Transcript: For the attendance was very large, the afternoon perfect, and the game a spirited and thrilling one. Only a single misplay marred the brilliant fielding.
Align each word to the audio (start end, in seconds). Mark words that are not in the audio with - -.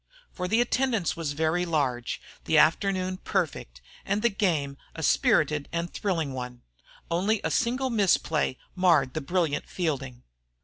For 0.33 0.47
the 0.47 0.61
attendance 0.61 1.15
was 1.15 1.33
very 1.33 1.63
large, 1.63 2.19
the 2.45 2.57
afternoon 2.57 3.17
perfect, 3.17 3.81
and 4.03 4.23
the 4.23 4.31
game 4.31 4.77
a 4.95 5.03
spirited 5.03 5.69
and 5.71 5.93
thrilling 5.93 6.33
one. 6.33 6.63
Only 7.11 7.39
a 7.43 7.51
single 7.51 7.91
misplay 7.91 8.57
marred 8.75 9.13
the 9.13 9.21
brilliant 9.21 9.69
fielding. 9.69 10.23